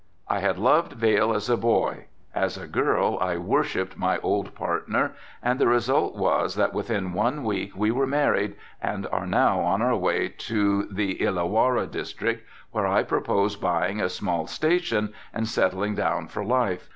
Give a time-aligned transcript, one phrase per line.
[0.27, 5.13] I had loved Vail as a boy, as a girl I worshipped my old partner
[5.43, 9.83] and the result was that within one week we were married and are now on
[9.83, 15.93] our way to the Illawarra district where I propose buying a small station and settling
[15.93, 16.89] down for life.